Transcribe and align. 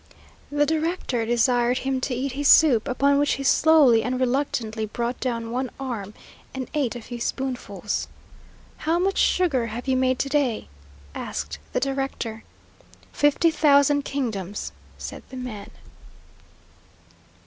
The 0.51 0.65
director 0.65 1.27
desired 1.27 1.77
him 1.85 2.01
to 2.01 2.15
eat 2.15 2.31
his 2.31 2.47
soup, 2.47 2.87
upon 2.87 3.19
which 3.19 3.33
he 3.33 3.43
slowly 3.43 4.01
and 4.01 4.19
reluctantly 4.19 4.87
brought 4.87 5.19
down 5.19 5.51
one 5.51 5.69
arm, 5.79 6.15
and 6.55 6.67
ate 6.73 6.95
a 6.95 7.03
few 7.03 7.19
spoonfuls. 7.19 8.07
"How 8.77 8.97
much 8.97 9.19
sugar 9.19 9.67
have 9.67 9.87
you 9.87 9.95
made 9.95 10.17
to 10.17 10.27
day?" 10.29 10.69
asked 11.13 11.59
the 11.71 11.79
director. 11.79 12.43
"Fifty 13.13 13.51
thousand 13.51 14.03
kingdoms!" 14.03 14.71
said 14.97 15.21
the 15.29 15.37
man. 15.37 15.69